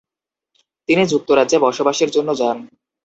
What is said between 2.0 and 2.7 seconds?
জন্য যান।